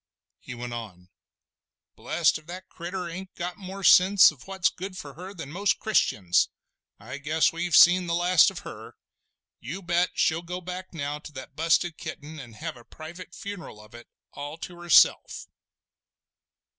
He 0.39 0.55
went 0.55 0.73
on: 0.73 1.09
"Blest 1.95 2.39
if 2.39 2.47
that 2.47 2.63
ar 2.63 2.69
critter 2.75 3.07
ain't 3.07 3.35
got 3.35 3.57
more 3.59 3.83
sense 3.83 4.31
of 4.31 4.47
what's 4.47 4.71
good 4.71 4.97
for 4.97 5.13
her 5.13 5.31
than 5.31 5.51
most 5.51 5.77
Christians. 5.77 6.49
I 6.99 7.19
guess 7.19 7.53
we've 7.53 7.75
seen 7.75 8.07
the 8.07 8.15
last 8.15 8.49
of 8.49 8.61
her! 8.65 8.95
You 9.59 9.83
bet, 9.83 10.09
she'll 10.15 10.41
go 10.41 10.59
back 10.59 10.91
now 10.91 11.19
to 11.19 11.31
that 11.33 11.55
busted 11.55 11.97
kitten 11.99 12.39
and 12.39 12.55
have 12.55 12.77
a 12.77 12.83
private 12.83 13.35
funeral 13.35 13.79
of 13.79 13.93
it, 13.93 14.07
all 14.33 14.57
to 14.57 14.79
herself!" 14.79 15.45